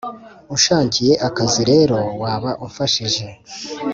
[0.53, 3.25] unshakiye akazi rero waba umfashije."